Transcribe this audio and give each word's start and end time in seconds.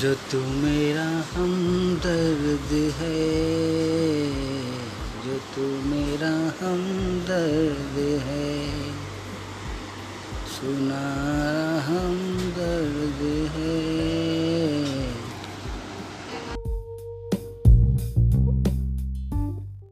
जो 0.00 0.14
तू 0.30 0.38
मेरा 0.62 1.04
हमदर्द 1.34 2.72
है 2.96 3.20
जो 5.24 5.38
तू 5.54 5.68
मेरा 5.84 6.32
हमदर्द 6.60 7.96
है 8.26 8.50
सुना 10.56 11.04